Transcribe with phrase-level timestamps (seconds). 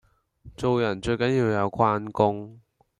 [0.57, 2.59] 做人最緊要有關公